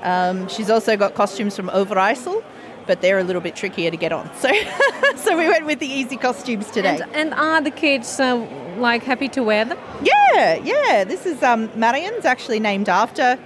Um, 0.00 0.48
she's 0.48 0.70
also 0.70 0.96
got 0.96 1.14
costumes 1.14 1.54
from 1.54 1.68
Overijssel, 1.68 2.42
but 2.86 3.00
they're 3.02 3.18
a 3.18 3.24
little 3.24 3.42
bit 3.42 3.54
trickier 3.54 3.90
to 3.90 3.96
get 3.96 4.12
on. 4.12 4.30
So 4.36 4.50
so 5.16 5.36
we 5.36 5.48
went 5.48 5.66
with 5.66 5.80
the 5.80 5.86
easy 5.86 6.16
costumes 6.16 6.70
today. 6.70 7.00
And, 7.02 7.14
and 7.14 7.34
are 7.34 7.60
the 7.60 7.70
kids 7.70 8.18
uh, 8.18 8.36
like 8.78 9.02
happy 9.02 9.28
to 9.28 9.42
wear 9.42 9.64
them? 9.64 9.78
Yeah, 10.02 10.54
yeah. 10.54 11.04
This 11.04 11.26
is 11.26 11.42
um, 11.42 11.68
Marian's 11.76 12.24
actually 12.24 12.60
named 12.60 12.88
after 12.88 13.38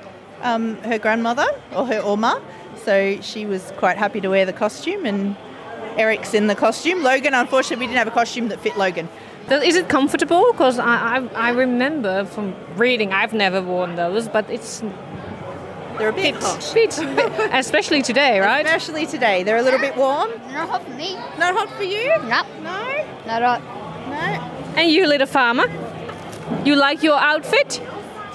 um, 0.43 0.77
her 0.83 0.99
grandmother 0.99 1.47
or 1.75 1.87
her 1.87 2.01
Oma. 2.03 2.41
So 2.85 3.21
she 3.21 3.47
was 3.47 3.73
quite 3.79 3.97
happy 3.97 4.21
to 4.21 4.29
wear 4.29 4.45
the 4.47 4.53
costume, 4.53 5.07
and 5.07 5.37
Eric's 5.97 6.35
in 6.35 6.47
the 6.47 6.55
costume. 6.55 7.03
Logan, 7.03 7.35
unfortunately, 7.35 7.87
we 7.87 7.89
didn't 7.89 7.99
have 7.99 8.09
a 8.09 8.13
costume 8.13 8.49
that 8.49 8.61
fit 8.61 8.77
Logan. 8.77 9.09
Is 9.51 9.77
it 9.77 9.89
comfortable? 9.89 10.51
Because 10.53 10.79
I, 10.79 11.19
I, 11.19 11.27
I 11.35 11.51
remember 11.51 12.25
from 12.25 12.55
reading, 12.77 13.13
I've 13.13 13.33
never 13.33 13.63
worn 13.63 13.95
those, 13.95 14.29
but 14.29 14.49
it's 14.51 14.81
They're 15.99 16.09
a 16.09 16.13
bit 16.13 16.35
bit, 16.35 16.43
hot. 16.43 16.71
bit, 16.75 16.97
bit- 17.17 17.51
especially 17.53 18.03
today, 18.03 18.41
right? 18.41 18.67
Especially 18.67 19.07
today. 19.07 19.43
They're 19.45 19.57
a 19.57 19.63
little 19.63 19.81
bit 19.81 19.97
warm. 19.97 20.31
Not 20.53 20.69
hot 20.69 20.83
for 20.85 20.91
me. 20.95 21.15
Not 21.39 21.55
hot 21.55 21.71
for 21.77 21.85
you? 21.85 22.09
Nope. 22.25 22.47
No? 22.63 23.07
Not 23.27 23.43
hot. 23.43 23.63
No. 24.11 24.53
And 24.77 24.91
you, 24.91 25.07
little 25.07 25.27
farmer, 25.29 25.67
you 26.65 26.75
like 26.77 27.03
your 27.03 27.17
outfit? 27.19 27.81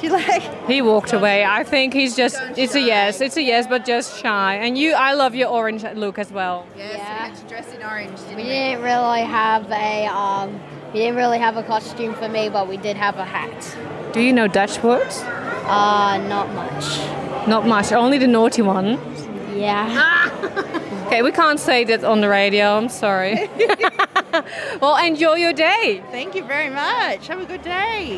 Do 0.01 0.07
you 0.07 0.13
like? 0.13 0.67
He 0.67 0.81
walked 0.81 1.13
away. 1.13 1.45
I 1.45 1.63
think 1.63 1.93
he's 1.93 2.15
just. 2.15 2.35
It's 2.57 2.73
a 2.73 2.81
yes. 2.81 3.21
It's 3.21 3.37
a 3.37 3.41
yes, 3.43 3.67
but 3.67 3.85
just 3.85 4.19
shy. 4.19 4.55
And 4.55 4.75
you, 4.75 4.93
I 4.93 5.13
love 5.13 5.35
your 5.35 5.49
orange 5.49 5.83
look 5.93 6.17
as 6.17 6.31
well. 6.31 6.65
Yes, 6.75 6.93
we 6.93 6.99
had 6.99 7.35
to 7.35 7.47
dress 7.47 7.71
in 7.71 7.83
orange, 7.83 8.19
didn't 8.21 8.37
we? 8.37 8.43
didn't 8.43 8.81
really 8.81 9.21
have 9.21 9.69
a 9.71 10.07
um, 10.07 10.59
we 10.91 11.01
didn't 11.01 11.17
really 11.17 11.37
have 11.37 11.55
a 11.55 11.61
costume 11.61 12.15
for 12.15 12.27
me, 12.27 12.49
but 12.49 12.67
we 12.67 12.77
did 12.77 12.97
have 12.97 13.17
a 13.17 13.25
hat. 13.25 13.77
Do 14.11 14.21
you 14.21 14.33
know 14.33 14.47
Dutch 14.47 14.81
words? 14.81 15.19
Uh, 15.19 16.17
not 16.27 16.51
much. 16.53 17.47
Not 17.47 17.67
much. 17.67 17.91
Only 17.91 18.17
the 18.17 18.27
naughty 18.27 18.63
one. 18.63 18.99
Yeah. 19.55 20.29
Okay, 21.11 21.23
we 21.23 21.33
can't 21.33 21.59
say 21.59 21.83
that 21.83 22.05
on 22.05 22.21
the 22.21 22.29
radio. 22.29 22.77
I'm 22.77 22.87
sorry. 22.87 23.49
well, 24.81 24.95
enjoy 25.05 25.35
your 25.35 25.51
day. 25.51 26.01
Thank 26.09 26.35
you 26.35 26.43
very 26.45 26.69
much. 26.69 27.27
Have 27.27 27.41
a 27.41 27.45
good 27.45 27.61
day. 27.63 28.15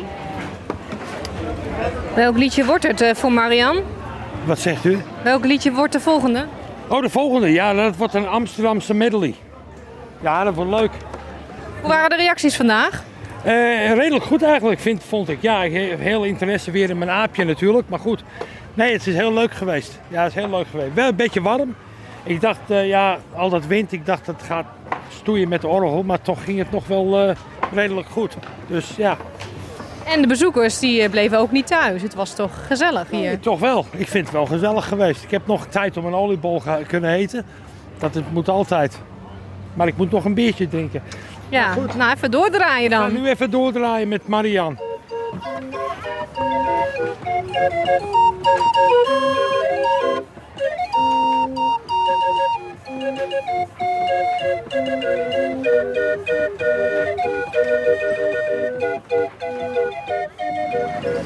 Welk 2.14 2.36
liedje 2.36 2.64
wordt 2.64 2.86
het 2.86 3.00
eh, 3.00 3.14
voor 3.14 3.32
Marian? 3.32 3.76
Wat 4.44 4.58
zegt 4.58 4.84
u? 4.84 4.98
Welk 5.22 5.44
liedje 5.44 5.72
wordt 5.72 5.92
de 5.92 6.00
volgende? 6.00 6.46
Oh, 6.88 7.02
de 7.02 7.10
volgende. 7.10 7.52
Ja, 7.52 7.74
dat 7.74 7.96
wordt 7.96 8.14
een 8.14 8.28
Amsterdamse 8.28 8.94
medley. 8.94 9.34
Ja, 10.20 10.44
dat 10.44 10.54
wordt 10.54 10.70
leuk. 10.70 10.90
Hoe 11.80 11.90
waren 11.90 12.10
de 12.10 12.16
reacties 12.16 12.56
vandaag? 12.56 13.02
Eh, 13.44 13.92
redelijk 13.92 14.24
goed 14.24 14.42
eigenlijk, 14.42 14.80
vind, 14.80 15.04
vond 15.04 15.28
ik. 15.28 15.42
Ja, 15.42 15.62
ik 15.62 15.90
heb 15.90 16.00
heel 16.00 16.24
interesse 16.24 16.70
weer 16.70 16.90
in 16.90 16.98
mijn 16.98 17.10
aapje 17.10 17.44
natuurlijk. 17.44 17.88
Maar 17.88 17.98
goed, 17.98 18.22
nee, 18.74 18.92
het 18.92 19.06
is 19.06 19.14
heel 19.14 19.32
leuk 19.32 19.52
geweest. 19.52 20.00
Ja, 20.08 20.22
het 20.22 20.36
is 20.36 20.42
heel 20.42 20.50
leuk 20.50 20.66
geweest. 20.70 20.94
Wel 20.94 21.08
een 21.08 21.16
beetje 21.16 21.42
warm. 21.42 21.74
Ik 22.22 22.40
dacht, 22.40 22.60
eh, 22.66 22.88
ja, 22.88 23.18
al 23.32 23.48
dat 23.48 23.66
wind, 23.66 23.92
ik 23.92 24.06
dacht 24.06 24.26
dat 24.26 24.34
het 24.36 24.46
gaat 24.46 24.66
stoeien 25.08 25.48
met 25.48 25.60
de 25.60 25.68
orgel. 25.68 26.02
Maar 26.02 26.20
toch 26.20 26.44
ging 26.44 26.58
het 26.58 26.70
nog 26.70 26.86
wel 26.86 27.34
redelijk 27.72 28.08
goed. 28.08 28.36
Dus 28.66 28.92
ja, 28.96 29.16
En 30.06 30.20
de 30.22 30.26
bezoekers 30.26 30.78
die 30.78 31.02
eh, 31.02 31.10
bleven 31.10 31.38
ook 31.38 31.50
niet 31.50 31.66
thuis. 31.66 32.02
Het 32.02 32.14
was 32.14 32.34
toch 32.34 32.66
gezellig 32.66 33.10
hier. 33.10 33.40
toch 33.40 33.60
wel. 33.60 33.86
Ik 33.90 34.08
vind 34.08 34.24
het 34.24 34.34
wel 34.34 34.46
gezellig 34.46 34.88
geweest. 34.88 35.22
Ik 35.22 35.30
heb 35.30 35.46
nog 35.46 35.66
tijd 35.66 35.96
om 35.96 36.06
een 36.06 36.14
oliebol 36.14 36.62
kunnen 36.86 37.10
eten. 37.10 37.44
Dat 37.98 38.14
het 38.14 38.32
moet 38.32 38.48
altijd. 38.48 39.00
Maar 39.74 39.86
ik 39.86 39.96
moet 39.96 40.10
nog 40.10 40.24
een 40.24 40.34
biertje 40.34 40.68
drinken. 40.68 41.02
Ja, 41.48 41.74
nou 41.96 42.12
even 42.12 42.30
doordraaien 42.30 42.90
Ik 42.90 42.96
ga 42.96 43.08
dan. 43.08 43.22
nu 43.22 43.28
even 43.28 43.50
doordraaien 43.50 44.08
met 44.08 44.28
Marian. 44.28 44.78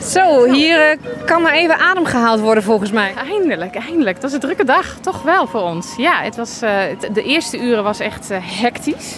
Zo, 0.08 0.52
hier 0.52 0.90
eh, 0.90 0.98
kan 1.24 1.42
maar 1.42 1.52
even 1.52 1.78
adem 1.78 2.04
gehaald 2.04 2.40
worden 2.40 2.62
volgens 2.62 2.90
mij. 2.90 3.12
Eindelijk, 3.30 3.74
eindelijk. 3.74 4.14
Dat 4.14 4.22
was 4.22 4.32
een 4.32 4.40
drukke 4.40 4.64
dag, 4.64 4.96
toch 5.00 5.22
wel 5.22 5.46
voor 5.46 5.60
ons. 5.60 5.94
Ja, 5.96 6.22
het 6.22 6.36
was, 6.36 6.62
eh, 6.62 6.78
de 7.12 7.22
eerste 7.22 7.58
uren 7.58 7.84
was 7.84 8.00
echt 8.00 8.30
eh, 8.30 8.38
hectisch. 8.42 9.16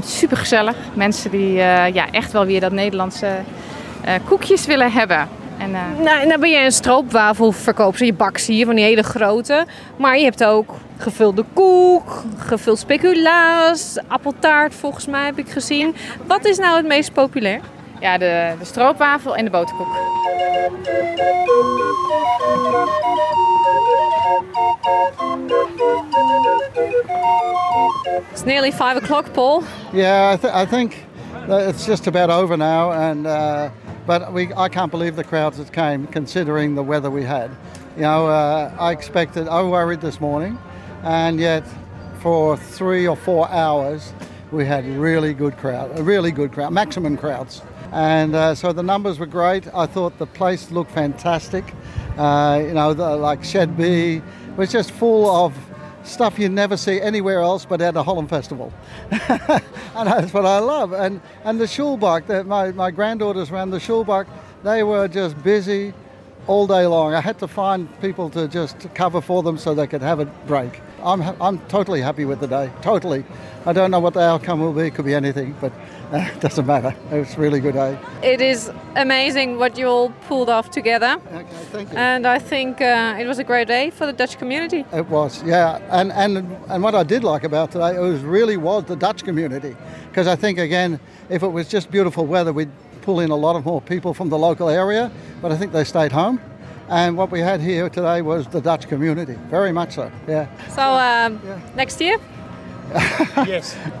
Super 0.00 0.36
gezellig. 0.36 0.76
Mensen 0.94 1.30
die 1.30 1.52
ja, 1.52 2.10
echt 2.10 2.32
wel 2.32 2.46
weer 2.46 2.60
dat 2.60 2.72
Nederlandse 2.72 3.28
koekjes 4.24 4.66
willen 4.66 4.92
hebben. 4.92 5.28
En, 5.58 5.70
Nou, 6.02 6.26
nou 6.26 6.40
ben 6.40 6.50
je 6.50 6.64
een 6.64 6.72
stroopwafelverkoopster. 6.72 8.06
Je 8.06 8.12
bakt 8.12 8.46
hier 8.46 8.66
van 8.66 8.74
die 8.74 8.84
hele 8.84 9.02
grote. 9.02 9.66
Maar 9.96 10.18
je 10.18 10.24
hebt 10.24 10.44
ook 10.44 10.74
gevulde 10.98 11.44
koek, 11.52 12.22
gevuld 12.38 12.78
speculaas, 12.78 13.98
appeltaart 14.08 14.74
volgens 14.74 15.06
mij 15.06 15.24
heb 15.24 15.38
ik 15.38 15.48
gezien. 15.48 15.94
Wat 16.26 16.44
is 16.44 16.58
nou 16.58 16.76
het 16.76 16.86
meest 16.86 17.12
populair? 17.12 17.60
Ja, 18.00 18.18
de, 18.18 18.54
de 18.58 18.64
stroopwafel 18.64 19.36
en 19.36 19.44
de 19.44 19.50
boterkoek. 19.50 19.86
It's 28.32 28.44
nearly 28.44 28.70
five 28.70 28.96
o'clock, 28.96 29.32
Paul. 29.32 29.64
Yeah, 29.92 30.32
I, 30.32 30.36
th- 30.36 30.52
I 30.52 30.66
think 30.66 31.04
it's 31.48 31.86
just 31.86 32.06
about 32.06 32.30
over 32.30 32.56
now, 32.56 32.92
and 32.92 33.26
uh, 33.26 33.70
but 34.06 34.32
we 34.32 34.52
I 34.54 34.68
can't 34.68 34.90
believe 34.90 35.16
the 35.16 35.24
crowds 35.24 35.58
that 35.58 35.72
came, 35.72 36.06
considering 36.08 36.74
the 36.74 36.82
weather 36.82 37.10
we 37.10 37.22
had. 37.24 37.50
You 37.96 38.02
know, 38.02 38.26
uh, 38.26 38.74
I 38.78 38.92
expected, 38.92 39.48
I 39.48 39.62
worried 39.62 40.00
this 40.00 40.20
morning, 40.20 40.58
and 41.02 41.40
yet 41.40 41.64
for 42.20 42.56
three 42.56 43.06
or 43.08 43.16
four 43.16 43.48
hours, 43.50 44.12
we 44.50 44.66
had 44.66 44.84
really 44.86 45.32
good 45.32 45.56
crowd, 45.56 45.98
a 45.98 46.02
really 46.02 46.30
good 46.30 46.52
crowd, 46.52 46.72
maximum 46.72 47.16
crowds. 47.16 47.62
And 47.92 48.34
uh, 48.34 48.54
so 48.54 48.72
the 48.72 48.82
numbers 48.82 49.18
were 49.18 49.26
great. 49.26 49.66
I 49.74 49.86
thought 49.86 50.18
the 50.18 50.26
place 50.26 50.70
looked 50.70 50.90
fantastic. 50.90 51.64
Uh, 52.16 52.62
you 52.66 52.74
know, 52.74 52.94
the, 52.94 53.16
like 53.16 53.44
Shed 53.44 53.76
B 53.76 54.22
was 54.56 54.72
just 54.72 54.90
full 54.90 55.30
of 55.30 55.56
stuff 56.06 56.38
you 56.38 56.48
never 56.48 56.76
see 56.76 57.00
anywhere 57.00 57.40
else 57.40 57.64
but 57.64 57.80
at 57.80 57.96
a 57.96 58.02
Holland 58.02 58.30
festival. 58.30 58.72
and 59.10 60.08
that's 60.08 60.32
what 60.32 60.46
I 60.46 60.58
love. 60.58 60.92
And 60.92 61.20
and 61.44 61.60
the 61.60 61.64
sjoelbak, 61.64 62.26
the, 62.26 62.44
my, 62.44 62.72
my 62.72 62.90
granddaughters 62.90 63.50
ran 63.50 63.70
the 63.70 63.78
sjoelbak, 63.78 64.26
they 64.62 64.82
were 64.82 65.08
just 65.08 65.40
busy 65.42 65.92
all 66.46 66.66
day 66.66 66.86
long. 66.86 67.14
I 67.14 67.20
had 67.20 67.38
to 67.40 67.48
find 67.48 67.88
people 68.00 68.30
to 68.30 68.48
just 68.48 68.92
cover 68.94 69.20
for 69.20 69.42
them 69.42 69.58
so 69.58 69.74
they 69.74 69.86
could 69.86 70.02
have 70.02 70.20
a 70.20 70.26
break. 70.46 70.80
I'm, 71.06 71.22
I'm 71.40 71.58
totally 71.68 72.00
happy 72.00 72.24
with 72.24 72.40
the 72.40 72.48
day, 72.48 72.68
totally. 72.82 73.24
I 73.64 73.72
don't 73.72 73.92
know 73.92 74.00
what 74.00 74.14
the 74.14 74.20
outcome 74.20 74.60
will 74.60 74.72
be, 74.72 74.88
it 74.88 74.94
could 74.96 75.04
be 75.04 75.14
anything, 75.14 75.54
but 75.60 75.72
uh, 76.12 76.28
it 76.34 76.40
doesn't 76.40 76.66
matter. 76.66 76.96
It's 77.12 77.34
a 77.34 77.40
really 77.40 77.60
good 77.60 77.74
day. 77.74 77.96
It 78.24 78.40
is 78.40 78.72
amazing 78.96 79.56
what 79.56 79.78
you 79.78 79.86
all 79.86 80.10
pulled 80.26 80.48
off 80.48 80.70
together. 80.70 81.20
Okay, 81.32 81.46
thank 81.70 81.92
you. 81.92 81.96
And 81.96 82.26
I 82.26 82.40
think 82.40 82.80
uh, 82.80 83.16
it 83.20 83.26
was 83.26 83.38
a 83.38 83.44
great 83.44 83.68
day 83.68 83.90
for 83.90 84.04
the 84.04 84.12
Dutch 84.12 84.36
community. 84.36 84.84
It 84.92 85.08
was, 85.08 85.44
yeah. 85.44 85.78
And, 85.90 86.10
and, 86.10 86.38
and 86.68 86.82
what 86.82 86.96
I 86.96 87.04
did 87.04 87.22
like 87.22 87.44
about 87.44 87.70
today, 87.70 87.94
it 87.94 88.00
was 88.00 88.22
really 88.22 88.56
was 88.56 88.84
the 88.84 88.96
Dutch 88.96 89.22
community. 89.22 89.76
Because 90.08 90.26
I 90.26 90.34
think, 90.34 90.58
again, 90.58 90.98
if 91.28 91.44
it 91.44 91.48
was 91.48 91.68
just 91.68 91.88
beautiful 91.92 92.26
weather, 92.26 92.52
we'd 92.52 92.70
pull 93.02 93.20
in 93.20 93.30
a 93.30 93.36
lot 93.36 93.54
of 93.54 93.64
more 93.64 93.80
people 93.80 94.12
from 94.12 94.28
the 94.28 94.38
local 94.38 94.68
area, 94.68 95.12
but 95.40 95.52
I 95.52 95.56
think 95.56 95.70
they 95.70 95.84
stayed 95.84 96.10
home. 96.10 96.40
And 96.88 97.16
what 97.16 97.30
we 97.30 97.40
had 97.40 97.60
here 97.60 97.88
today 97.88 98.22
was 98.22 98.46
the 98.46 98.60
Dutch 98.60 98.86
community, 98.88 99.36
very 99.50 99.72
much 99.72 99.94
so, 99.94 100.10
yeah. 100.28 100.46
So 100.68 100.82
um, 100.82 101.40
next 101.74 102.00
year? 102.00 102.18
yes. 103.46 103.76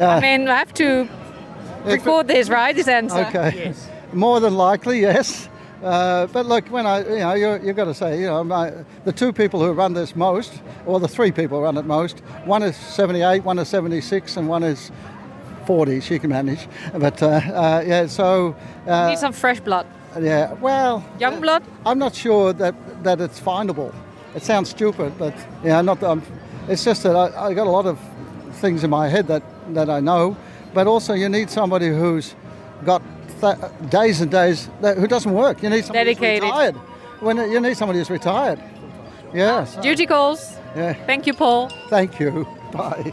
I 0.00 0.20
mean, 0.20 0.48
I 0.48 0.56
have 0.56 0.72
to 0.74 1.06
record 1.84 2.28
this, 2.28 2.48
right? 2.48 2.74
This 2.74 2.88
answer. 2.88 3.26
Okay. 3.26 3.52
Yes. 3.54 3.88
More 4.12 4.40
than 4.40 4.54
likely, 4.54 5.00
yes. 5.00 5.48
Uh, 5.82 6.26
but 6.28 6.46
look, 6.46 6.66
when 6.68 6.86
I, 6.86 7.00
you 7.00 7.18
know, 7.18 7.34
you 7.34 7.66
you've 7.66 7.76
got 7.76 7.86
to 7.86 7.94
say, 7.94 8.20
you 8.20 8.26
know, 8.26 8.44
my, 8.44 8.72
the 9.04 9.12
two 9.12 9.32
people 9.32 9.60
who 9.60 9.72
run 9.72 9.92
this 9.92 10.14
most, 10.16 10.62
or 10.86 11.00
the 11.00 11.08
three 11.08 11.32
people 11.32 11.58
who 11.58 11.64
run 11.64 11.76
it 11.76 11.84
most, 11.84 12.20
one 12.44 12.62
is 12.62 12.76
78, 12.76 13.44
one 13.44 13.58
is 13.58 13.68
76, 13.68 14.36
and 14.36 14.48
one 14.48 14.62
is 14.62 14.92
40. 15.66 16.00
She 16.00 16.18
can 16.18 16.30
manage. 16.30 16.68
But 16.96 17.22
uh, 17.22 17.26
uh, 17.26 17.84
yeah, 17.86 18.06
so. 18.06 18.56
Uh, 18.86 19.10
Need 19.10 19.18
some 19.18 19.32
fresh 19.32 19.60
blood. 19.60 19.86
Yeah, 20.20 20.52
well. 20.54 21.04
Young 21.18 21.40
blood? 21.40 21.62
I'm 21.86 21.98
not 21.98 22.14
sure 22.14 22.52
that, 22.54 22.74
that 23.04 23.20
it's 23.20 23.40
findable. 23.40 23.94
It 24.34 24.42
sounds 24.42 24.70
stupid, 24.70 25.18
but 25.18 25.34
yeah, 25.64 25.80
not 25.82 26.00
that 26.00 26.10
I'm, 26.10 26.22
it's 26.68 26.84
just 26.84 27.02
that 27.02 27.14
I, 27.16 27.48
I 27.48 27.54
got 27.54 27.66
a 27.66 27.70
lot 27.70 27.86
of 27.86 27.98
things 28.54 28.84
in 28.84 28.90
my 28.90 29.08
head 29.08 29.26
that, 29.28 29.42
that 29.74 29.90
I 29.90 30.00
know, 30.00 30.36
but 30.74 30.86
also 30.86 31.14
you 31.14 31.28
need 31.28 31.50
somebody 31.50 31.88
who's 31.88 32.34
got 32.84 33.02
th- 33.40 33.56
days 33.90 34.20
and 34.20 34.30
days 34.30 34.68
that, 34.80 34.96
who 34.98 35.06
doesn't 35.06 35.32
work. 35.32 35.62
You 35.62 35.70
need 35.70 35.84
somebody 35.84 36.14
Dedicated. 36.14 36.42
who's 36.42 36.50
retired. 36.52 36.74
When 37.20 37.36
you 37.36 37.60
need 37.60 37.76
somebody 37.76 37.98
who's 37.98 38.10
retired. 38.10 38.60
Yeah. 39.34 39.64
so- 39.64 39.80
Duty 39.82 40.06
calls. 40.06 40.56
Yeah. 40.76 40.94
Thank 41.06 41.26
you, 41.26 41.34
Paul. 41.34 41.68
Thank 41.88 42.18
you. 42.20 42.46
Bye. 42.72 43.12